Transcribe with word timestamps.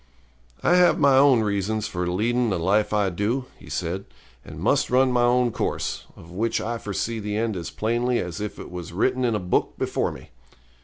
'I 0.63 0.75
have 0.77 0.97
my 0.99 1.15
own 1.15 1.41
reasons 1.41 1.87
for 1.87 2.07
leading 2.07 2.49
the 2.49 2.57
life 2.57 2.91
I 2.91 3.11
do,' 3.11 3.45
he 3.59 3.69
said, 3.69 4.05
'and 4.43 4.59
must 4.59 4.89
run 4.89 5.11
my 5.11 5.21
own 5.21 5.51
course, 5.51 6.07
of 6.15 6.31
which 6.31 6.59
I 6.59 6.79
foresee 6.79 7.19
the 7.19 7.37
end 7.37 7.55
as 7.55 7.69
plainly 7.69 8.17
as 8.17 8.41
if 8.41 8.57
it 8.57 8.71
was 8.71 8.93
written 8.93 9.23
in 9.23 9.35
a 9.35 9.39
book 9.39 9.77
before 9.77 10.11
me. 10.11 10.31